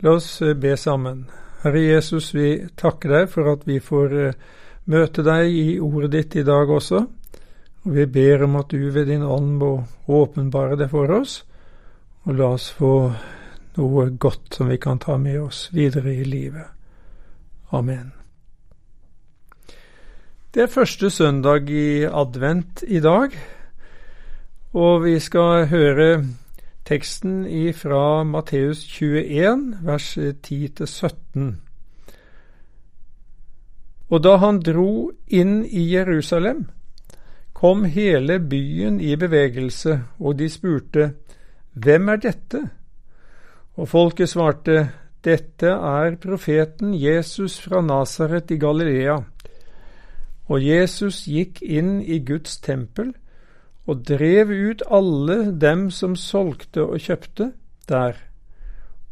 [0.00, 1.26] La oss eh, be sammen.
[1.62, 4.38] Herre Jesus, vi takker deg for at vi får eh,
[4.88, 7.02] møte deg i ordet ditt i dag også.
[7.84, 9.74] Og vi ber om at du ved din ånd må
[10.08, 11.42] åpenbare det for oss,
[12.24, 12.94] og la oss få
[13.76, 16.72] noe godt som vi kan ta med oss videre i livet.
[17.76, 18.12] Amen.
[20.50, 23.36] Det er første søndag i advent i dag,
[24.72, 26.08] og vi skal høre
[26.90, 31.52] teksten fra Matteus 21, vers 10-17.
[34.10, 36.64] Og da han dro inn i Jerusalem,
[37.54, 41.12] kom hele byen i bevegelse, og de spurte,
[41.74, 42.64] Hvem er dette?
[43.78, 44.88] Og folket svarte,
[45.24, 49.20] Dette er profeten Jesus fra Nasaret i Galilea.
[50.48, 53.12] Og Jesus gikk inn i Guds tempel
[53.90, 57.50] og drev ut alle dem som solgte og kjøpte
[57.90, 58.18] der,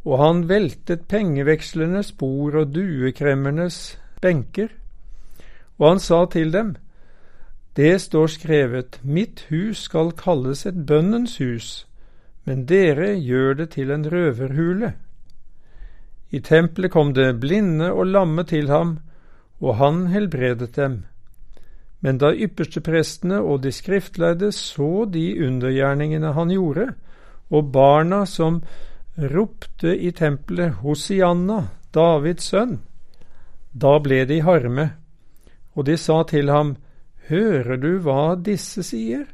[0.06, 4.70] og han veltet pengevekslernes bord og duekremmernes benker,
[5.78, 6.76] og han sa til dem,
[7.76, 11.86] Det står skrevet, Mitt hus skal kalles et bønnens hus,
[12.44, 14.94] men dere gjør det til en røverhule.
[16.30, 18.98] I tempelet kom det blinde og lamme til ham,
[19.60, 21.04] og han helbredet dem.
[22.00, 26.92] Men da yppersteprestene og de skriftlærde så de undergjerningene han gjorde,
[27.50, 28.60] og barna som
[29.18, 32.78] ropte i tempelet Hosianna, Davids sønn,
[33.72, 34.90] da ble de harme,
[35.74, 36.76] og de sa til ham,
[37.28, 39.26] Hører du hva disse sier?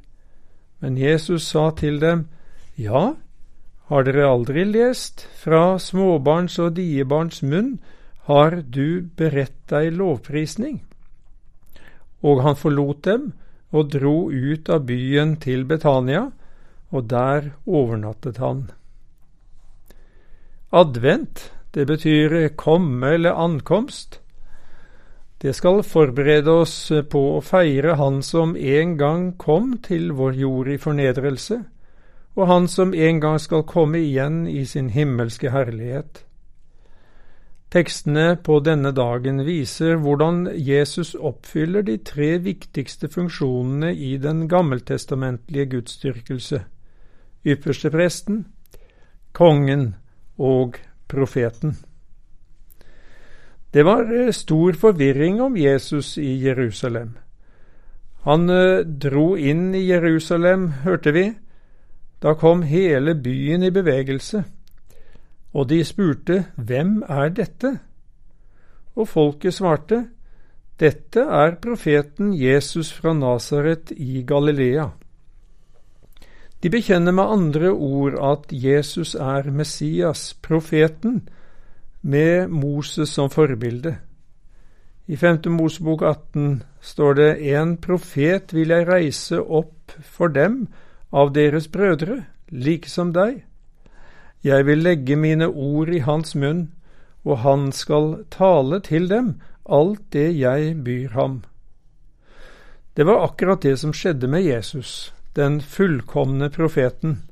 [0.82, 2.26] Men Jesus sa til dem,
[2.76, 3.14] Ja,
[3.86, 7.76] har dere aldri lest, fra småbarns og diebarns munn
[8.26, 10.80] har du beredt deg lovprisning?
[12.24, 13.32] Og han forlot dem
[13.74, 16.28] og dro ut av byen til Betania,
[16.94, 18.68] og der overnattet han.
[20.74, 24.20] Advent, det betyr komme eller ankomst.
[25.42, 26.76] Det skal forberede oss
[27.10, 31.58] på å feire Han som en gang kom til vår jord i fornedrelse,
[32.34, 36.24] og Han som en gang skal komme igjen i sin himmelske herlighet.
[37.74, 45.72] Tekstene på denne dagen viser hvordan Jesus oppfyller de tre viktigste funksjonene i den gammeltestamentlige
[45.72, 46.60] gudsdyrkelse–
[47.50, 48.44] ypperstepresten,
[49.34, 49.96] kongen
[50.38, 50.78] og
[51.10, 51.74] profeten.
[53.74, 57.16] Det var eh, stor forvirring om Jesus i Jerusalem.
[58.22, 61.32] Han eh, dro inn i Jerusalem, hørte vi.
[62.22, 64.44] Da kom hele byen i bevegelse
[65.54, 67.78] og de spurte Hvem er dette?
[68.94, 70.04] Og folket svarte
[70.80, 74.88] Dette er profeten Jesus fra Nasaret i Galilea.
[76.62, 81.28] De bekjenner med andre ord at Jesus er Messias, profeten,
[82.02, 83.96] med Moses som forbilde.
[85.06, 85.38] I 5.
[85.52, 90.66] Mosebok 18 står det En profet vil jeg reise opp for dem
[91.12, 93.44] av deres brødre, like som deg.
[94.44, 96.66] Jeg vil legge mine ord i hans munn,
[97.24, 101.38] og han skal tale til dem alt det jeg byr ham.
[102.96, 107.22] Det var akkurat det som skjedde med Jesus, den fullkomne profeten.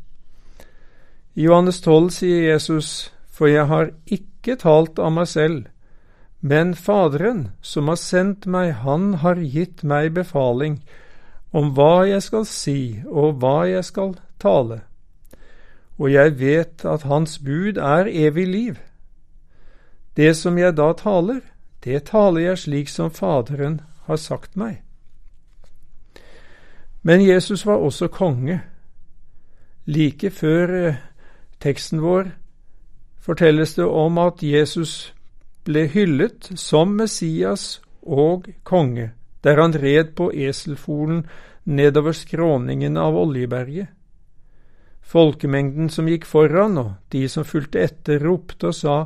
[1.34, 5.66] I Johannes 12 sier Jesus, For jeg har ikke talt av meg selv,
[6.40, 10.80] men Faderen, som har sendt meg, han har gitt meg befaling
[11.52, 14.80] om hva jeg skal si og hva jeg skal tale
[16.02, 18.78] og jeg vet at Hans bud er evig liv.
[20.16, 21.40] Det som jeg da taler,
[21.84, 24.82] det taler jeg slik som Faderen har sagt meg.
[27.02, 28.60] Men Jesus var også konge.
[29.86, 31.00] Like før eh,
[31.60, 32.32] teksten vår
[33.22, 35.14] fortelles det om at Jesus
[35.64, 39.12] ble hyllet som Messias og konge,
[39.44, 41.26] der han red på eselfolen
[41.64, 43.86] nedover skråningen av Oljeberget.
[45.02, 48.96] Folkemengden som gikk foran, og de som fulgte etter, ropte og sa,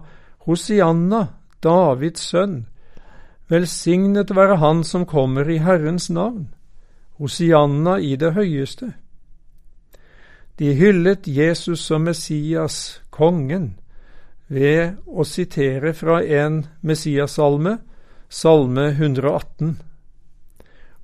[0.47, 1.25] Hosianna,
[1.63, 2.67] Davids sønn,
[3.51, 6.49] velsignet være Han som kommer i Herrens navn,
[7.19, 8.93] Hosianna i det høyeste.
[10.59, 13.75] De hyllet Jesus som Messias, kongen,
[14.49, 17.79] ved å sitere fra en Messias-salme,
[18.29, 19.75] salme 118.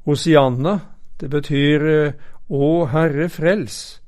[0.06, 0.78] Hosianna,
[1.18, 1.84] det betyr
[2.52, 4.01] Å Herre frels.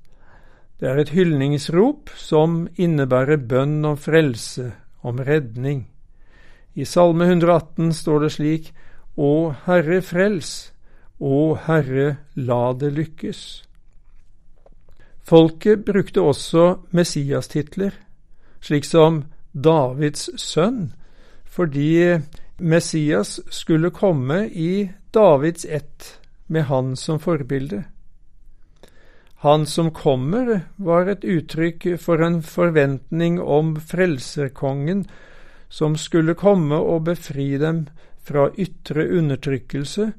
[0.81, 4.73] Det er et hyldningsrop som innebærer bønn om frelse,
[5.07, 5.85] om redning.
[6.75, 8.73] I Salme 118 står det slik
[9.15, 10.73] Å Herre frels,
[11.23, 13.45] Å Herre la det lykkes.
[15.23, 17.95] Folket brukte også Messias-titler,
[18.61, 19.23] slik som
[19.55, 20.91] Davids sønn,
[21.47, 22.19] fordi
[22.59, 27.85] Messias skulle komme i Davids ett, med han som forbilde.
[29.43, 35.05] Han som kommer, var et uttrykk for en forventning om frelserkongen
[35.69, 37.87] som skulle komme og befri dem
[38.25, 40.13] fra ytre undertrykkelse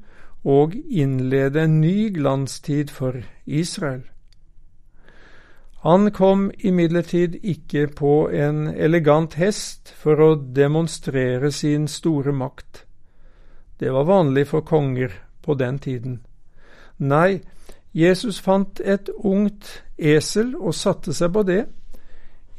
[0.46, 4.04] og innlede en ny glanstid for Israel.
[5.86, 12.84] Han kom imidlertid ikke på en elegant hest for å demonstrere sin store makt.
[13.78, 16.16] Det var vanlig for konger på den tiden.
[16.98, 17.40] Nei,
[17.96, 21.62] Jesus fant et ungt esel og satte seg på det.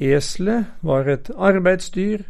[0.01, 2.23] Eselet var et arbeidsdyr,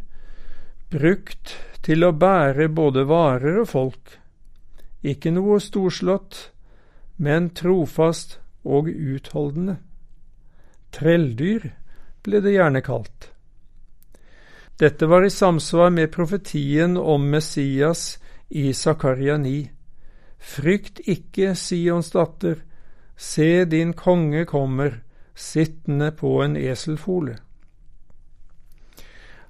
[0.92, 4.18] brukt til å bære både varer og folk.
[5.00, 6.50] Ikke noe storslått,
[7.16, 8.38] men trofast
[8.68, 9.78] og utholdende.
[10.92, 11.70] Trelldyr
[12.24, 13.32] ble det gjerne kalt.
[14.78, 18.18] Dette var i samsvar med profetien om Messias
[18.48, 19.64] i Zakaria 9.
[20.38, 22.60] Frykt ikke, Sions datter,
[23.18, 25.00] se din konge kommer,
[25.34, 27.36] sittende på en eselfole.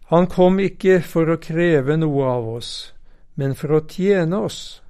[0.09, 2.71] Han kom ikke for å kreve noe av oss,
[3.37, 4.81] men for å tjene oss.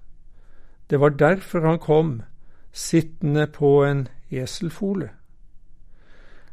[0.87, 2.13] Det var derfor han kom,
[2.73, 5.11] sittende på en eselfole.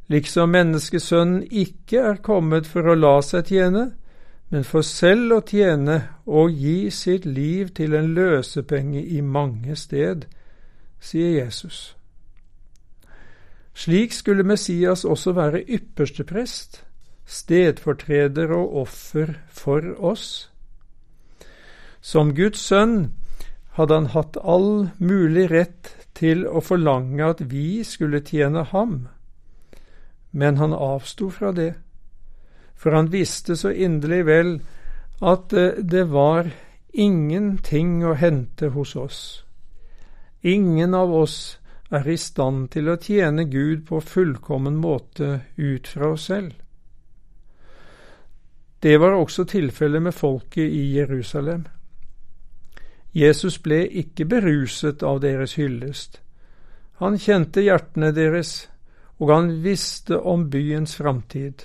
[0.10, 3.86] Liksom menneskesønnen ikke er kommet for å la seg tjene,
[4.50, 10.25] men for selv å tjene og gi sitt liv til en løsepenge i mange sted,
[11.01, 11.95] sier Jesus.
[13.75, 16.86] Slik skulle Messias også være ypperste prest,
[17.25, 20.51] stedfortreder og offer for oss.
[22.01, 23.12] Som Guds sønn
[23.75, 29.07] hadde han hatt all mulig rett til å forlange at vi skulle tjene ham,
[30.31, 31.74] men han avsto fra det,
[32.75, 34.56] for han visste så inderlig vel
[35.22, 36.48] at eh, det var
[36.94, 39.19] ingenting å hente hos oss.
[40.44, 41.57] Ingen av oss
[41.90, 46.54] er i stand til å tjene Gud på fullkommen måte ut fra oss selv.
[48.80, 51.66] Det var også tilfellet med folket i Jerusalem.
[53.16, 56.20] Jesus ble ikke beruset av deres hyllest.
[57.00, 58.68] Han kjente hjertene deres,
[59.18, 61.64] og han visste om byens framtid.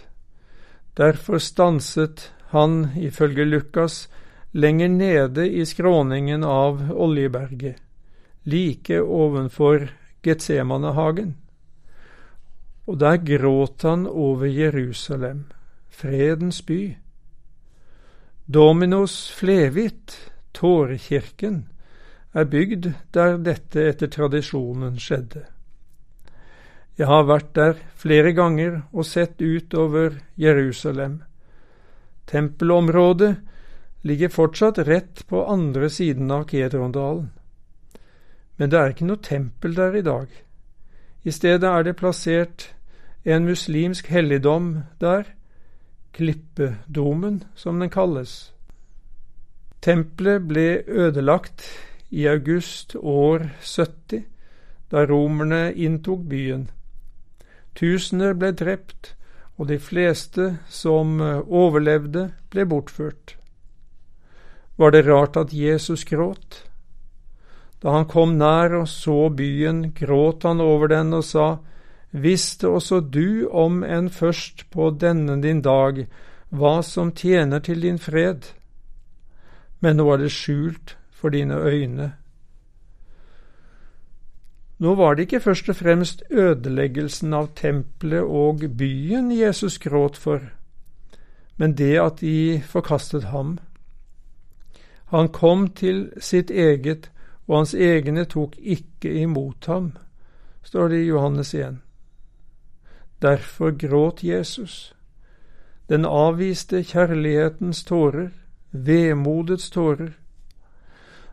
[0.97, 4.09] Derfor stanset han, ifølge Lukas,
[4.53, 7.77] lenger nede i skråningen av Oljeberget,
[8.45, 9.89] like ovenfor
[10.23, 11.35] Getsemanehagen.
[12.87, 15.45] Og der gråt han over Jerusalem,
[15.89, 16.97] fredens by.
[18.47, 20.17] Dominos Flevit,
[20.53, 21.69] Tårekirken,
[22.35, 25.45] er bygd der dette etter tradisjonen skjedde.
[26.99, 31.23] Jeg har vært der flere ganger og sett ut over Jerusalem.
[32.29, 33.37] Tempelområdet
[34.03, 37.31] ligger fortsatt rett på andre siden av Kedrondalen.
[38.61, 40.29] Men det er ikke noe tempel der i dag.
[41.25, 42.67] I stedet er det plassert
[43.25, 45.25] en muslimsk helligdom der,
[46.13, 48.53] Klippedomen, som den kalles.
[49.81, 51.65] Tempelet ble ødelagt
[52.11, 54.27] i august år 70,
[54.93, 56.69] da romerne inntok byen.
[57.75, 59.15] Tusener ble drept,
[59.57, 63.39] og de fleste som overlevde, ble bortført.
[64.77, 66.67] Var det rart at Jesus gråt?
[67.83, 71.49] Da han kom nær og så byen, gråt han over den og sa,
[72.11, 76.07] Visste også du om enn først på denne din dag
[76.51, 78.49] hva som tjener til din fred,
[79.81, 82.09] men nå er det skjult for dine øyne.
[84.81, 90.41] Nå var det ikke først og fremst ødeleggelsen av tempelet og byen Jesus gråt for,
[91.57, 93.59] men det at de forkastet ham.
[95.13, 97.11] Han kom til sitt eget,
[97.51, 99.91] og hans egne tok ikke imot ham,
[100.63, 101.81] står det i Johannes 1.
[103.23, 104.95] Derfor gråt Jesus.
[105.89, 108.31] Den avviste kjærlighetens tårer,
[108.71, 110.13] vemodets tårer.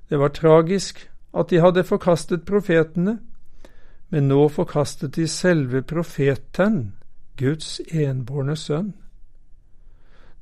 [0.09, 1.05] Det var tragisk
[1.37, 3.19] at de hadde forkastet profetene,
[4.09, 6.95] men nå forkastet de selve profeten,
[7.37, 8.93] Guds enbårne sønn.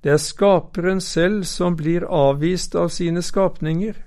[0.04, 4.05] Det er skaperen selv som blir avvist av sine skapninger.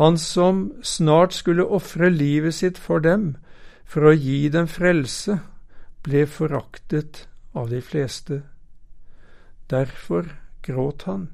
[0.00, 3.36] Han som snart skulle ofre livet sitt for dem,
[3.84, 5.38] for å gi dem frelse
[6.02, 8.40] ble foraktet av de fleste.
[9.68, 10.30] Derfor
[10.62, 11.28] gråt han.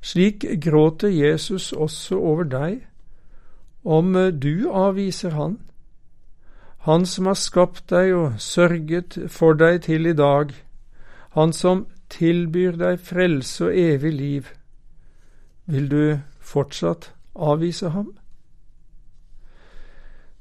[0.00, 2.86] Slik gråter Jesus også over deg,
[3.84, 5.58] om du avviser han.
[6.86, 10.54] Han som har skapt deg og sørget for deg til i dag.
[11.36, 14.46] han som tilbyr deg frelse og evig liv,
[15.66, 18.14] vil du fortsatt avvise ham?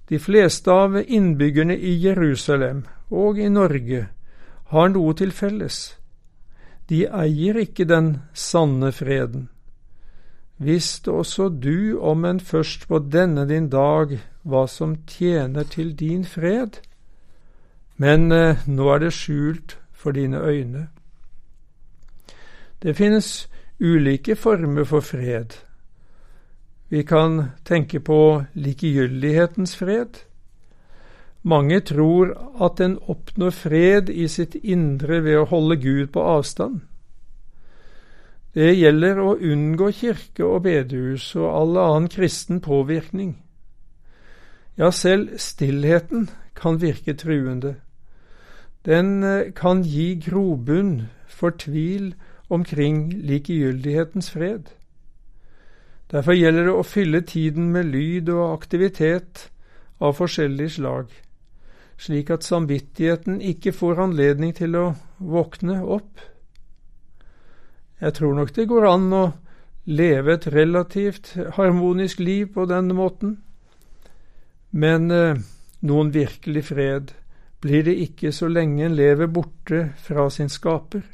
[0.09, 4.05] De fleste av innbyggerne i Jerusalem og i Norge
[4.69, 5.95] har noe til felles.
[6.89, 9.49] De eier ikke den sanne freden.
[10.57, 16.23] Visste også du, om en først på denne din dag, hva som tjener til din
[16.25, 16.79] fred?
[17.97, 20.87] Men eh, nå er det skjult for dine øyne.
[22.81, 25.57] Det finnes ulike former for fred.
[26.89, 30.21] Vi kan tenke på likegyldighetens fred.
[31.41, 36.83] Mange tror at en oppnår fred i sitt indre ved å holde Gud på avstand.
[38.55, 43.35] Det gjelder å unngå kirke og bedehus og all annen kristen påvirkning.
[44.77, 47.75] Ja, selv stillheten kan virke truende.
[48.85, 52.13] Den eh, kan gi grobunn for tvil
[52.49, 54.74] omkring likegyldighetens fred.
[56.11, 59.47] Derfor gjelder det å fylle tiden med lyd og aktivitet
[59.97, 61.09] av forskjellig slag,
[61.97, 64.85] slik at samvittigheten ikke får anledning til å
[65.17, 66.21] våkne opp.
[68.01, 69.25] Jeg tror nok det går an å
[69.85, 73.37] leve et relativt harmonisk liv på denne måten,
[74.75, 75.37] men eh,
[75.85, 77.13] noen virkelig fred
[77.63, 81.05] blir det ikke så lenge en lever borte fra sin skaper.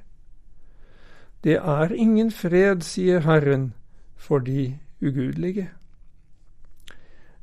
[1.43, 3.71] Det er ingen fred, sier Herren,
[4.21, 5.69] for de ugudelige.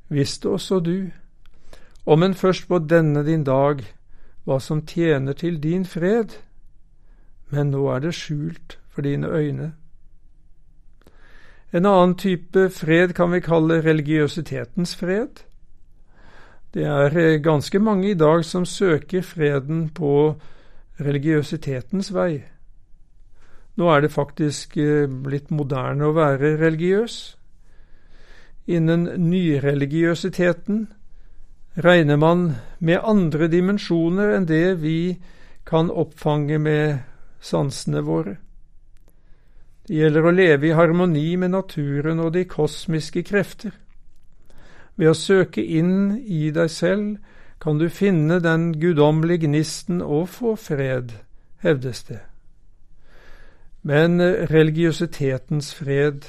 [0.08, 1.10] Visste også du,
[2.06, 3.82] om en først på denne din dag,
[4.46, 6.38] hva som tjener til din fred,
[7.50, 9.72] men nå er det skjult for dine øyne.
[11.72, 15.42] En annen type fred kan vi kalle religiøsitetens fred.
[16.74, 20.34] Det er eh, ganske mange i dag som søker freden på
[21.00, 22.44] religiøsitetens vei.
[23.78, 27.18] Nå er det faktisk eh, blitt moderne å være religiøs.
[28.68, 30.88] Innen nyreligiøsiteten
[31.86, 32.42] regner man
[32.82, 34.98] med andre dimensjoner enn det vi
[35.68, 36.98] kan oppfange med
[37.40, 38.34] sansene våre.
[39.86, 43.72] Det gjelder å leve i harmoni med naturen og de kosmiske krefter.
[44.98, 50.56] Ved å søke inn i deg selv kan du finne den guddommelige gnisten og få
[50.58, 51.14] fred,
[51.62, 52.20] hevdes det.
[53.82, 54.20] Men
[54.50, 56.26] religiøsitetens fred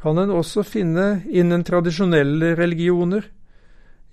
[0.00, 3.26] kan en også finne innen tradisjonelle religioner,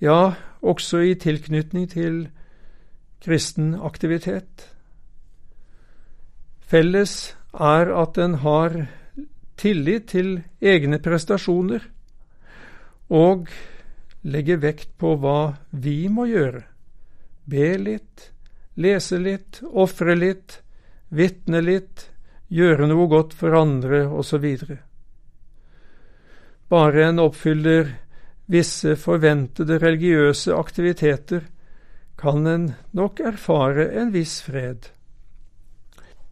[0.01, 2.27] ja, også i tilknytning til
[3.23, 4.67] kristen aktivitet.
[6.67, 8.75] Felles er at en har
[9.57, 11.85] tillit til egne prestasjoner
[13.09, 13.47] og
[14.27, 16.65] legger vekt på hva vi må gjøre.
[17.47, 18.31] Be litt,
[18.75, 20.59] lese litt, ofre litt,
[21.09, 22.09] vitne litt,
[22.53, 24.45] gjøre noe godt for andre, osv.
[26.71, 27.93] Bare en oppfyller
[28.47, 31.47] visse forventede religiøse aktiviteter,
[32.17, 34.89] kan en nok erfare en viss fred.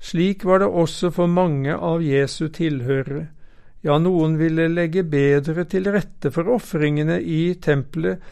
[0.02, 3.28] Slik var det også for mange av Jesu tilhørere.
[3.86, 8.24] Ja, noen ville legge bedre til rette for ofringene i tempelet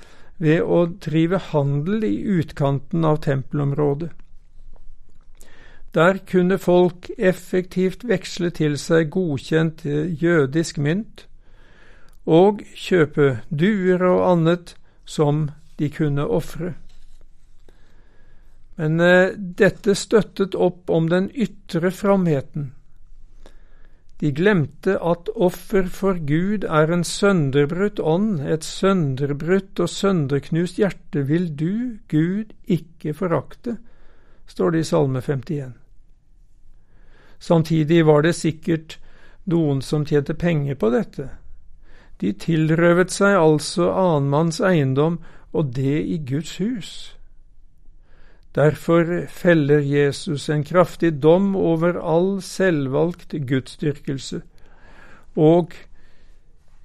[0.42, 4.10] ved å drive handel i utkanten av tempelområdet.
[5.94, 11.28] Der kunne folk effektivt veksle til seg godkjent jødisk mynt
[12.26, 14.74] og kjøpe duer og annet
[15.06, 16.74] som de kunne ofre.
[18.76, 22.72] Men eh, dette støttet opp om den ytre framheten.
[24.24, 31.26] De glemte at offer for Gud er en sønderbrutt ånd, et sønderbrutt og sønderknust hjerte
[31.28, 33.78] vil du, Gud, ikke forakte,
[34.48, 35.83] står det i Salme 51.
[37.44, 38.98] Samtidig var det sikkert
[39.52, 41.26] noen som tjente penger på dette.
[42.22, 45.20] De tilrøvet seg altså annenmanns eiendom,
[45.52, 46.92] og det i Guds hus.
[48.56, 54.40] Derfor feller Jesus en kraftig dom over all selvvalgt gudsdyrkelse,
[55.36, 55.76] og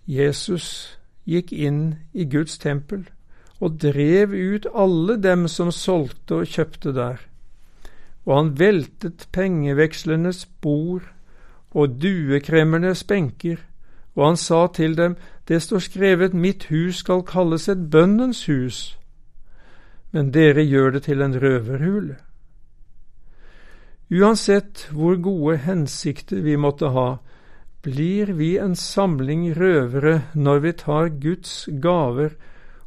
[0.09, 0.99] Jesus
[1.29, 3.07] gikk inn i Guds tempel
[3.61, 7.29] og drev ut alle dem som solgte og kjøpte der
[8.29, 11.07] og han veltet pengevekslernes bord
[11.73, 13.63] og duekremmernes benker,
[14.17, 15.17] og han sa til dem,
[15.49, 18.99] Det står skrevet, Mitt hus skal kalles et bønnens hus,
[20.13, 22.17] men dere gjør det til en røverhule.
[24.13, 27.17] Uansett hvor gode hensikter vi måtte ha,
[27.83, 32.37] blir vi en samling røvere når vi tar Guds gaver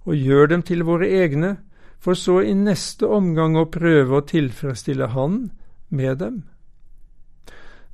[0.05, 1.57] og gjør dem til våre egne,
[2.01, 5.51] for så i neste omgang å prøve å tilfredsstille Han
[5.89, 6.41] med dem.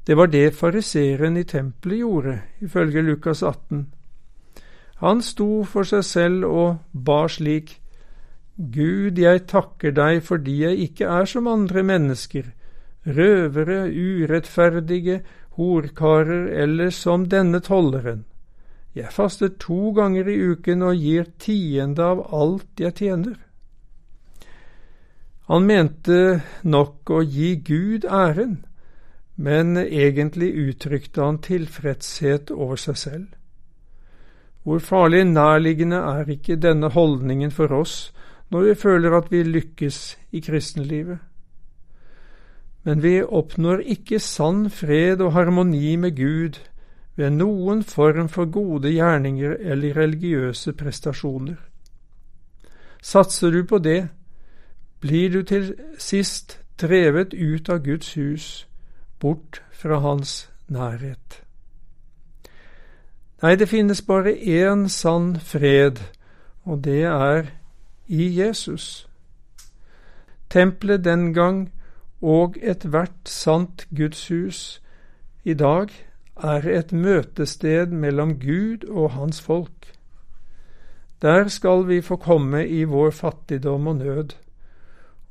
[0.08, 3.88] Det var det fariseeren i tempelet gjorde, ifølge Lukas 18.
[5.04, 7.76] Han sto for seg selv og ba slik,
[8.58, 12.48] Gud, jeg takker deg fordi jeg ikke er som andre mennesker,
[13.06, 15.20] røvere, urettferdige,
[15.60, 18.24] horkarer eller som denne tolleren.
[18.96, 23.36] Jeg faster to ganger i uken og gir tiende av alt jeg tjener.
[25.48, 28.66] Han mente nok å gi Gud æren,
[29.38, 33.28] men egentlig uttrykte han tilfredshet over seg selv.
[34.68, 38.12] Hvor farlig nærliggende er ikke denne holdningen for oss
[38.52, 40.02] når vi føler at vi lykkes
[40.36, 41.22] i kristenlivet?
[42.84, 46.60] Men vi oppnår ikke sann fred og harmoni med Gud
[47.16, 51.56] ved noen form for gode gjerninger eller religiøse prestasjoner.
[53.02, 54.10] Satser du på det,
[55.00, 58.68] blir du til sist drevet ut av Guds hus,
[59.20, 61.44] bort fra Hans nærhet.
[63.42, 66.02] Nei, det finnes bare én sann fred,
[66.66, 67.52] og det er
[68.08, 69.08] i Jesus.
[70.50, 71.68] Tempelet den gang
[72.22, 74.82] og ethvert sant gudshus
[75.44, 75.94] i dag
[76.44, 79.94] er et møtested mellom Gud og hans folk.
[81.22, 84.34] Der skal vi få komme i vår fattigdom og nød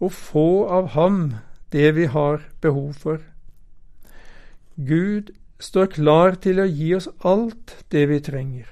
[0.00, 1.34] og få av ham
[1.72, 3.18] det vi har behov for.
[4.76, 8.66] Gud står klar til å gi oss alt det vi trenger.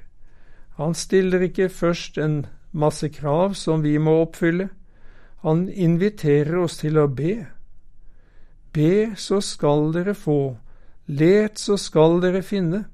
[0.76, 4.68] Han stiller ikke først en masse krav som vi må oppfylle.
[5.44, 7.46] Han inviterer oss til å be.
[8.74, 10.56] Be, så skal dere få.
[11.06, 12.84] Let, så skal dere finne.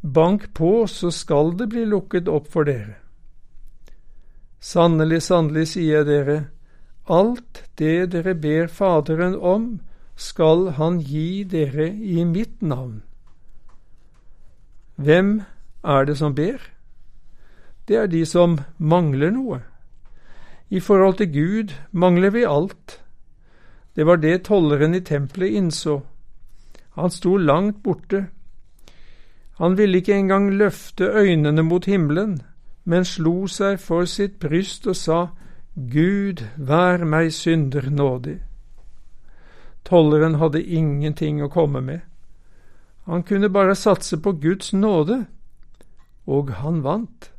[0.00, 2.96] Bank på, så skal det bli lukket opp for dere.
[4.60, 6.38] Sannelig, sannelig, sier jeg dere,
[7.10, 9.80] Alt det dere ber Faderen om,
[10.14, 13.02] skal Han gi dere i mitt navn.
[14.96, 15.42] Hvem
[15.82, 16.60] er det som ber?
[17.88, 19.62] Det er de som mangler noe.
[20.70, 23.00] I forhold til Gud mangler vi alt.
[23.96, 26.00] Det var det tolleren i tempelet innså.
[26.94, 28.26] Han sto langt borte.
[29.58, 32.42] Han ville ikke engang løfte øynene mot himmelen,
[32.84, 35.26] men slo seg for sitt bryst og sa,
[35.88, 38.40] Gud, vær meg synder nådig.
[39.84, 42.00] Tolleren hadde ingenting å komme med.
[43.08, 45.24] Han kunne bare satse på Guds nåde,
[46.26, 47.30] og han vant.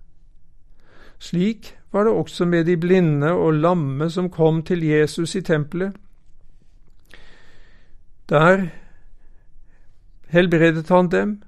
[1.21, 5.93] Slik var det også med de blinde og lamme som kom til Jesus i tempelet.
[8.29, 8.69] Der
[10.31, 11.41] helbredet han dem.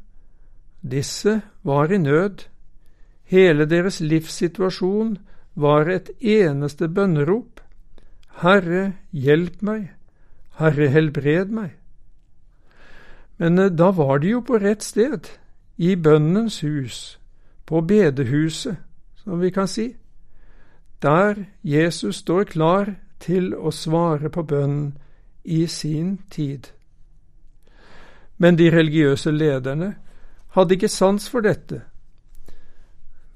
[0.82, 2.46] Disse var i nød.
[3.24, 5.18] Hele deres livssituasjon
[5.56, 7.62] var et eneste bønnerop.
[8.42, 9.92] Herre, hjelp meg.
[10.58, 11.76] Herre, helbred meg.
[13.38, 15.30] Men eh, da var de jo på rett sted,
[15.78, 17.20] i bønnens hus,
[17.66, 18.78] på bedehuset,
[19.24, 19.96] som vi kan si,
[21.02, 24.94] der Jesus står klar til å svare på bønnen
[25.44, 26.70] i sin tid.
[28.38, 29.94] Men de religiøse lederne
[30.56, 31.82] hadde ikke sans for dette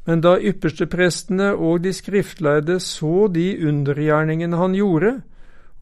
[0.08, 5.18] men da yppersteprestene og de skriftlærde så de undergjerningene han gjorde,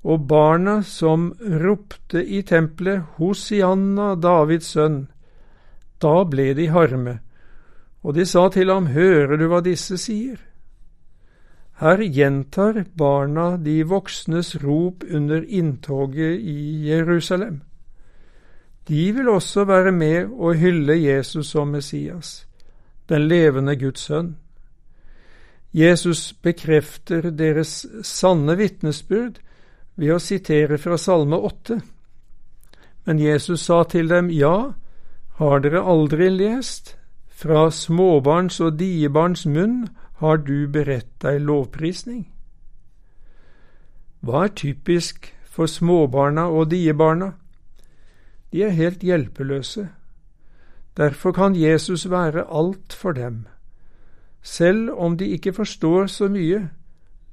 [0.06, 1.28] og barna som
[1.62, 5.04] ropte i tempelet Hosianna, Davids sønn,
[6.02, 7.20] da ble de harme,
[8.02, 10.42] og de sa til ham, Hører du hva disse sier?
[11.82, 17.62] Her gjentar barna de voksnes rop under inntoget i Jerusalem.
[18.88, 22.46] De vil også være med og hylle Jesus som Messias
[23.10, 24.36] den levende Guds sønn.
[25.76, 29.41] Jesus bekrefter deres sanne vitnesbyrd
[30.00, 31.82] ved å sitere fra Salme 8.
[33.06, 34.74] Men Jesus sa til dem, Ja,
[35.38, 36.96] har dere aldri lest?
[37.28, 39.89] Fra småbarns og diebarns munn
[40.24, 42.24] har du beredt deg lovprisning.
[44.24, 47.34] Hva er typisk for småbarna og diebarna?
[48.52, 49.89] De er helt hjelpeløse.
[50.97, 53.45] Derfor kan Jesus være alt for dem.
[54.41, 56.69] Selv om de ikke forstår så mye,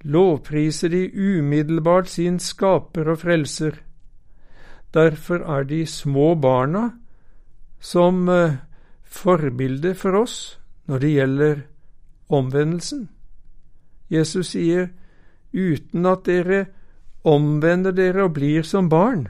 [0.03, 3.73] lovpriser de umiddelbart sin skaper og frelser.
[4.95, 6.91] Derfor er de små barna
[7.81, 8.59] som eh,
[9.03, 11.61] forbilde for oss når det gjelder
[12.29, 13.09] omvendelsen.
[14.11, 14.89] Jesus sier,
[15.53, 16.65] uten at dere
[17.25, 19.29] omvender dere og blir som barn,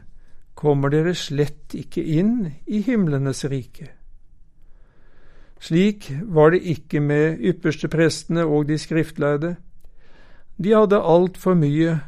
[0.55, 3.91] kommer dere slett ikke inn i himlenes rike.
[5.63, 9.57] Slik var det ikke med yppersteprestene og de skriftlærde.
[10.59, 12.01] De hadde altfor mye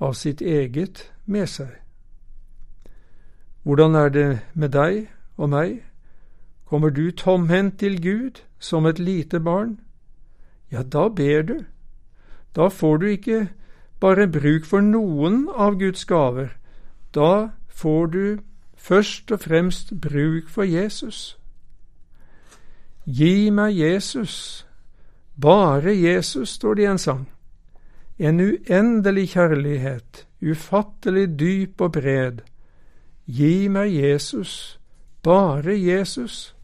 [0.00, 1.70] av sitt eget med seg.
[3.64, 5.80] Hvordan er det med deg og meg?
[6.68, 9.78] Kommer du tomhendt til Gud som et lite barn?
[10.70, 11.64] Ja, da ber du.
[12.56, 13.48] Da får du ikke
[14.00, 16.52] bare bruk for noen av Guds gaver.
[17.14, 18.38] Da får du
[18.76, 21.38] først og fremst bruk for Jesus.
[23.08, 24.66] Gi meg Jesus,
[25.40, 27.22] bare Jesus, står det i en sang.
[28.18, 32.42] En uendelig kjærlighet, ufattelig dyp og bred.
[33.24, 34.78] Gi meg Jesus,
[35.22, 36.54] bare Jesus.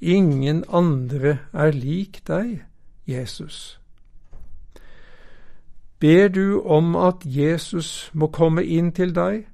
[0.00, 2.62] Ingen andre er lik deg,
[3.04, 3.76] Jesus.
[6.00, 9.44] Ber du om at Jesus må komme inn til deg,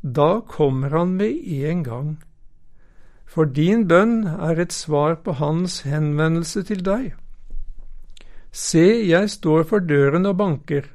[0.00, 2.16] da kommer han med en gang.
[3.28, 7.12] For din bønn er et svar på hans henvendelse til deg.
[8.50, 10.88] Se, jeg står for døren og banker.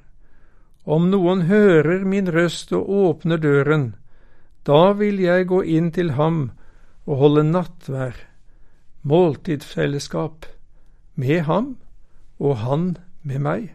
[0.84, 3.93] Om noen hører min røst og åpner døren,
[4.65, 6.50] da vil jeg gå inn til ham
[7.06, 8.17] og holde nattvær,
[9.04, 10.46] måltidsfellesskap,
[11.15, 11.76] med ham
[12.39, 13.72] og han med meg.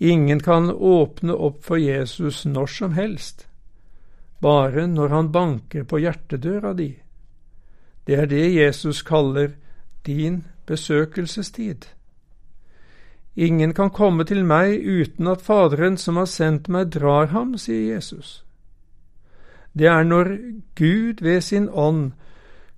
[0.00, 3.46] Ingen kan åpne opp for Jesus når som helst,
[4.42, 6.90] bare når han banker på hjertedøra di.
[8.06, 9.52] Det er det Jesus kaller
[10.06, 11.86] din besøkelsestid.
[13.36, 17.94] Ingen kan komme til meg uten at Faderen som har sendt meg, drar ham, sier
[17.94, 18.42] Jesus.
[19.72, 20.36] Det er når
[20.76, 22.12] Gud ved sin ånd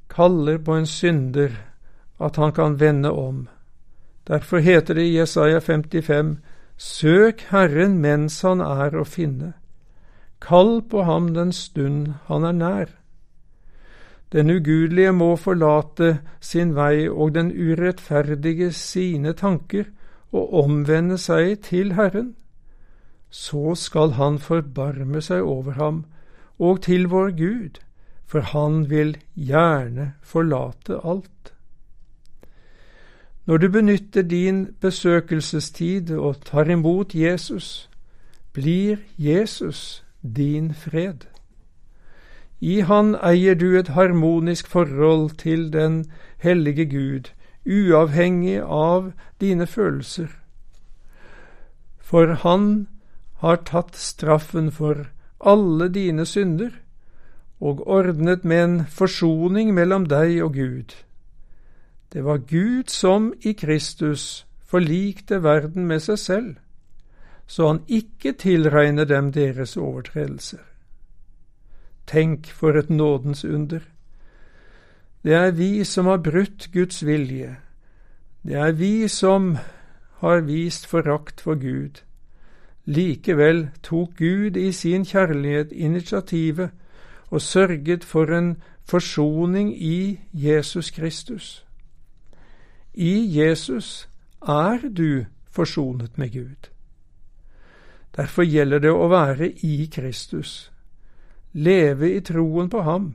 [0.08, 1.50] kaller på en synder,
[2.20, 3.48] at han kan vende om.
[4.28, 6.38] Derfor heter det i Jesaja 55,
[6.76, 9.52] Søk Herren mens han er å finne.
[10.44, 12.90] Kall på ham den stund han er nær.
[14.32, 19.84] Den ugudelige må forlate sin vei og den urettferdige sine tanker
[20.32, 22.34] og omvende seg til Herren.
[23.30, 26.04] Så skal han forbarme seg over ham
[26.58, 27.80] og til vår Gud,
[28.26, 31.54] for han vil gjerne forlate alt.
[33.46, 37.90] Når du benytter din besøkelsestid og tar imot Jesus,
[38.52, 41.26] blir Jesus din fred.
[42.60, 46.04] I Han eier du et harmonisk forhold til den
[46.38, 47.30] hellige Gud,
[47.66, 50.28] uavhengig av dine følelser.
[52.00, 52.88] For Han
[53.34, 55.06] har tatt straffen for
[55.40, 56.70] alle dine synder
[57.60, 60.94] og ordnet med en forsoning mellom deg og Gud.
[62.12, 66.54] Det var Gud som i Kristus forlikte verden med seg selv,
[67.46, 70.62] så han ikke tilregner dem deres overtredelser.
[72.06, 73.80] Tenk for et nådens under.
[75.24, 77.56] Det er vi som har brutt Guds vilje.
[78.42, 79.56] Det er vi som
[80.20, 82.02] har vist forakt for Gud.
[82.84, 86.70] Likevel tok Gud i sin kjærlighet initiativet
[87.30, 91.66] og sørget for en forsoning i Jesus Kristus.
[92.94, 94.08] I Jesus
[94.42, 96.73] er du forsonet med Gud.
[98.16, 100.70] Derfor gjelder det å være i Kristus,
[101.52, 103.14] leve i troen på ham.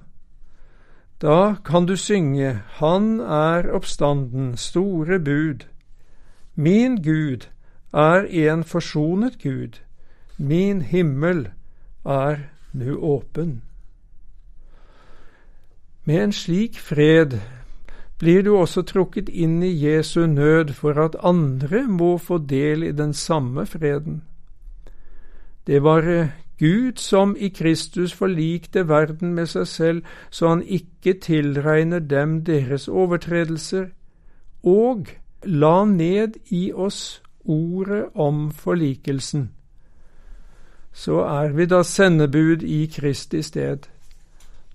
[1.21, 5.65] Da kan du synge Han er oppstanden, store bud.
[6.55, 7.47] Min Gud
[7.93, 9.79] er en forsonet Gud,
[10.37, 11.47] min himmel
[12.05, 13.61] er nu åpen.
[16.03, 17.39] Med en slik fred
[18.19, 22.91] blir du også trukket inn i Jesu nød for at andre må få del i
[22.91, 24.21] den samme freden.
[25.67, 31.13] Det var eh, Gud som i Kristus forlikte verden med seg selv, så han ikke
[31.21, 33.87] tilregner dem deres overtredelser,
[34.63, 35.07] og
[35.43, 39.49] la ned i oss ordet om forlikelsen.
[40.93, 43.87] Så er vi da sendebud i Kristi sted,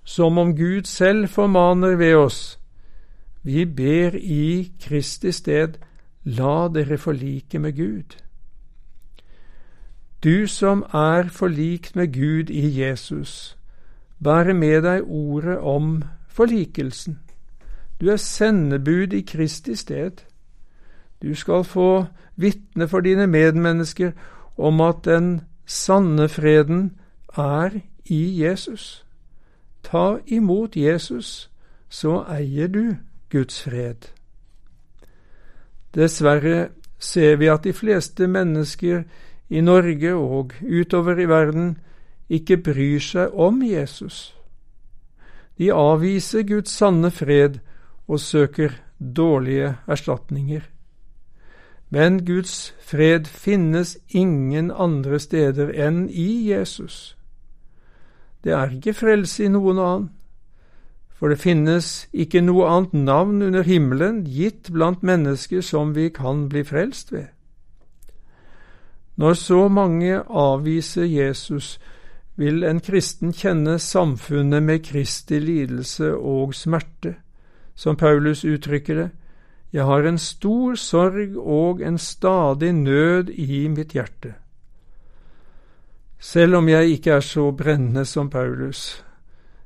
[0.03, 2.59] som om Gud selv formaner ved oss
[3.45, 5.77] vi ber i Kristi sted,
[6.23, 8.15] la dere forlike med Gud.
[10.25, 13.57] Du som er forlikt med Gud i Jesus,
[14.23, 17.19] bære med deg ordet om forlikelsen.
[18.01, 20.11] Du er sendebud i Kristi sted.
[21.21, 24.11] Du skal få vitne for dine medmennesker
[24.57, 26.97] om at den sanne freden
[27.37, 27.69] er
[28.05, 29.05] i Jesus.
[29.83, 31.51] Ta imot Jesus,
[31.89, 32.95] så eier du
[33.31, 34.09] Guds fred.
[35.95, 39.03] Dessverre ser vi at de fleste mennesker
[39.49, 41.75] i Norge og utover i verden
[42.29, 44.33] ikke bryr seg om Jesus.
[45.57, 47.59] De avviser Guds sanne fred
[48.07, 50.63] og søker dårlige erstatninger.
[51.89, 57.15] Men Guds fred finnes ingen andre steder enn i Jesus.
[58.43, 60.11] Det er ikke frelse i noen annen.
[61.15, 66.49] for det finnes ikke noe annet navn under himmelen gitt blant mennesker som vi kan
[66.51, 67.34] bli frelst ved.
[69.15, 71.79] Når så mange avviser Jesus,
[72.35, 77.15] vil en kristen kjenne samfunnet med Kristi lidelse og smerte.
[77.75, 79.09] Som Paulus uttrykker det,
[79.73, 84.33] jeg har en stor sorg og en stadig nød i mitt hjerte.
[86.19, 89.03] Selv om jeg ikke er så brennende som Paulus,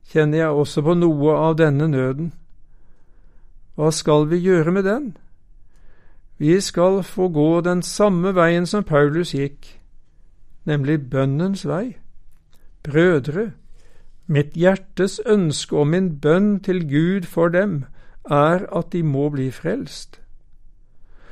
[0.09, 2.31] kjenner jeg også på noe av denne nøden.
[3.77, 5.11] Hva skal vi gjøre med den?
[6.39, 9.79] Vi skal få gå den samme veien som Paulus gikk,
[10.65, 11.97] nemlig bønnens vei.
[12.83, 13.51] Brødre,
[14.27, 17.83] mitt hjertes ønske og min bønn til Gud for dem
[18.23, 20.21] er at de må bli frelst.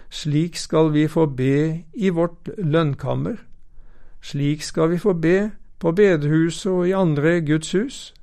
[0.10, 3.38] Slik skal vi få be i vårt lønnkammer.
[4.22, 8.13] Slik skal vi få be på bedehuset og i andre Guds hus.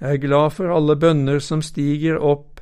[0.00, 2.60] Jeg er glad for alle bønner som stiger opp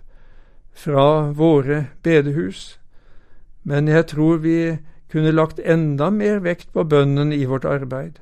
[0.72, 2.78] fra våre bedehus,
[3.62, 4.78] men jeg tror vi
[5.12, 8.18] kunne lagt enda mer vekt på bønnen i vårt arbeid.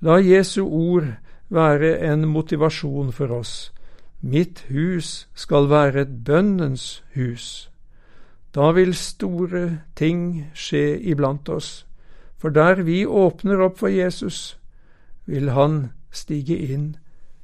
[0.00, 1.14] La Jesu ord
[1.48, 3.72] være en motivasjon for oss.
[4.20, 7.70] Mitt hus skal være et bønnens hus.
[8.54, 11.86] Da vil store ting skje iblant oss,
[12.38, 14.58] for der vi åpner opp for Jesus,
[15.26, 16.96] vil Han stige inn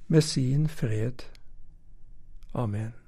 [0.09, 1.25] med sin fred.
[2.55, 3.00] Amen.